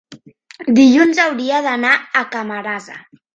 dilluns 0.79 1.19
hauria 1.25 1.59
d'anar 1.67 1.93
a 2.23 2.25
Camarasa. 2.33 2.99